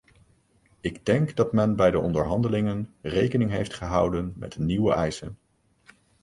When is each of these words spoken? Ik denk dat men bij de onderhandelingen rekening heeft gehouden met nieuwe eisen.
Ik 0.81 1.05
denk 1.05 1.35
dat 1.35 1.53
men 1.53 1.75
bij 1.75 1.91
de 1.91 1.99
onderhandelingen 1.99 2.93
rekening 3.01 3.49
heeft 3.51 3.73
gehouden 3.73 4.33
met 4.35 4.57
nieuwe 4.57 4.93
eisen. 4.93 5.37